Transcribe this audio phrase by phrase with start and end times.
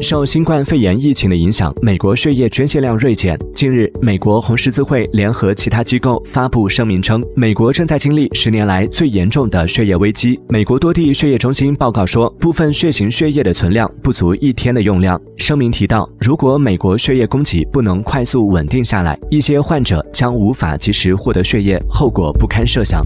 [0.00, 23.02] 受新冠肺炎疫情的影响美国血液捐献量锐减近日美国红十字会联合其他机构发布声明称美国正在经历十年来最严重的血液危机美国多地血液中心报告说部分血型血液的存量不足一天的用量声明提到如果美国血液供给不能快速稳定下来一些患者将无法及时获得血液后果不堪设想。